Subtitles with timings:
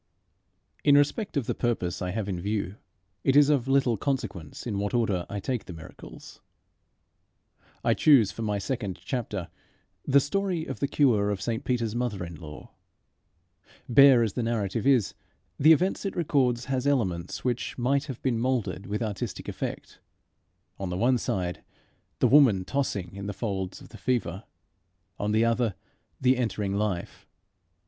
[0.83, 2.77] In respect of the purpose I have in view,
[3.23, 6.41] it is of little consequence in what order I take the miracles.
[7.83, 9.49] I choose for my second chapter
[10.03, 12.71] the story of the cure of St Peter's mother in law.
[13.87, 15.13] Bare as the narrative is,
[15.59, 19.99] the event it records has elements which might have been moulded with artistic effect
[20.79, 21.63] on the one side
[22.17, 24.45] the woman tossing in the folds of the fever,
[25.19, 25.75] on the other
[26.19, 27.27] the entering Life.